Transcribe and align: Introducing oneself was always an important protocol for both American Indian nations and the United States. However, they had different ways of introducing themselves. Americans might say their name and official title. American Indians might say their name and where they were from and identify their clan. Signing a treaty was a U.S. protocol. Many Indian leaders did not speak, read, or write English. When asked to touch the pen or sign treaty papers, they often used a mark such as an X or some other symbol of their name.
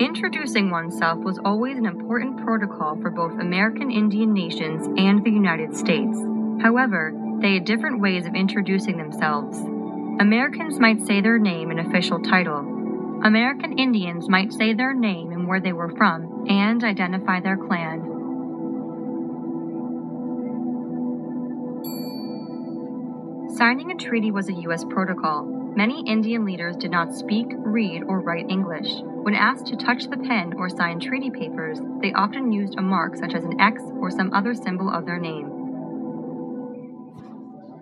Introducing 0.00 0.70
oneself 0.70 1.18
was 1.18 1.38
always 1.44 1.76
an 1.76 1.86
important 1.86 2.42
protocol 2.42 2.96
for 3.00 3.10
both 3.10 3.38
American 3.38 3.90
Indian 3.90 4.32
nations 4.32 4.86
and 4.96 5.22
the 5.22 5.30
United 5.30 5.76
States. 5.76 6.18
However, 6.62 7.12
they 7.40 7.54
had 7.54 7.64
different 7.64 8.00
ways 8.00 8.26
of 8.26 8.34
introducing 8.34 8.96
themselves. 8.96 9.58
Americans 10.20 10.78
might 10.78 11.00
say 11.06 11.20
their 11.20 11.38
name 11.38 11.70
and 11.70 11.80
official 11.80 12.20
title. 12.20 12.58
American 13.24 13.78
Indians 13.78 14.28
might 14.28 14.52
say 14.52 14.72
their 14.72 14.94
name 14.94 15.32
and 15.32 15.46
where 15.46 15.60
they 15.60 15.72
were 15.72 15.94
from 15.96 16.46
and 16.48 16.82
identify 16.84 17.40
their 17.40 17.56
clan. 17.56 18.19
Signing 23.60 23.90
a 23.90 23.94
treaty 23.94 24.30
was 24.30 24.48
a 24.48 24.54
U.S. 24.54 24.86
protocol. 24.88 25.44
Many 25.44 26.02
Indian 26.06 26.46
leaders 26.46 26.78
did 26.78 26.90
not 26.90 27.14
speak, 27.14 27.46
read, 27.58 28.04
or 28.04 28.18
write 28.18 28.48
English. 28.48 28.88
When 29.04 29.34
asked 29.34 29.66
to 29.66 29.76
touch 29.76 30.04
the 30.04 30.16
pen 30.16 30.54
or 30.56 30.70
sign 30.70 30.98
treaty 30.98 31.28
papers, 31.28 31.78
they 32.00 32.14
often 32.14 32.52
used 32.52 32.78
a 32.78 32.82
mark 32.82 33.16
such 33.16 33.34
as 33.34 33.44
an 33.44 33.60
X 33.60 33.82
or 34.00 34.10
some 34.10 34.32
other 34.32 34.54
symbol 34.54 34.88
of 34.88 35.04
their 35.04 35.18
name. 35.18 35.59